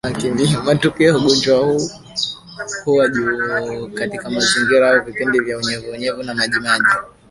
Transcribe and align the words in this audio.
Matukio 0.65 1.07
ya 1.07 1.17
ugonjwa 1.17 1.57
huu 1.57 1.89
huwa 2.85 3.07
juu 3.07 3.89
katika 3.93 4.29
mazingira 4.29 4.89
au 4.91 5.05
vipindi 5.05 5.39
vya 5.39 5.57
unyevunyevu 5.57 6.23
na 6.23 6.33
majimaji 6.35 6.93